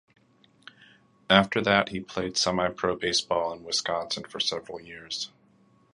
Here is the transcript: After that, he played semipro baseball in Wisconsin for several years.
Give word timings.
After 1.29 1.61
that, 1.61 1.89
he 1.89 1.99
played 1.99 2.33
semipro 2.33 2.99
baseball 2.99 3.53
in 3.53 3.63
Wisconsin 3.63 4.23
for 4.23 4.39
several 4.39 4.81
years. 4.81 5.29